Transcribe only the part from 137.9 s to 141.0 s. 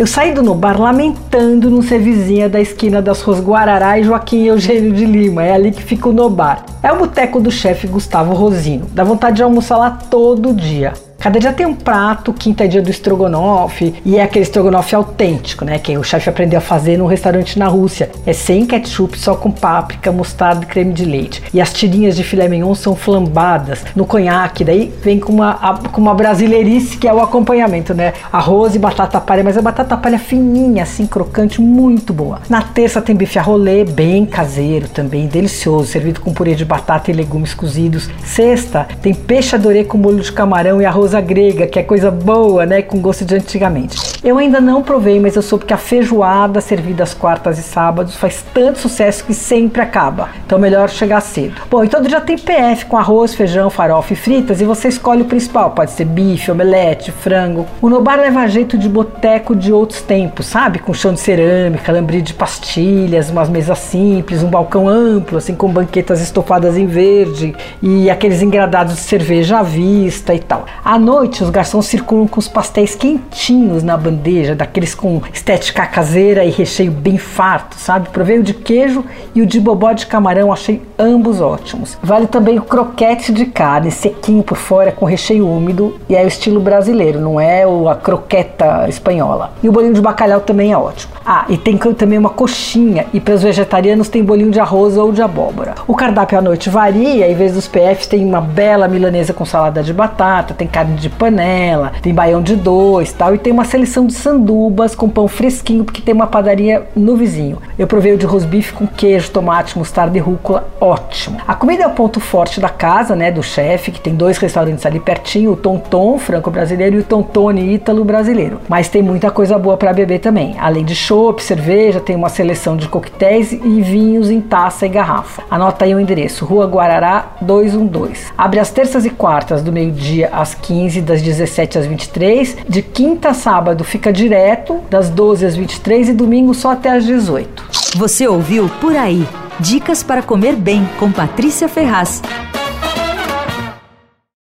Você ouviu Por Aí. Dicas para comer bem